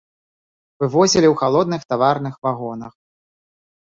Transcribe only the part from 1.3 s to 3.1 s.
халодных таварных вагонах.